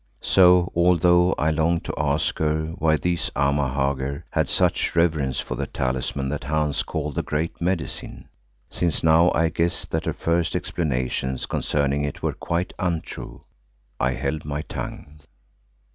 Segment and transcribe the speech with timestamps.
[0.23, 5.67] So, although I longed to ask her why these Amahagger had such reverence for the
[5.67, 8.27] talisman that Hans called the Great Medicine,
[8.71, 13.43] since now I guessed that her first explanations concerning it were quite untrue,
[13.99, 15.19] I held my tongue.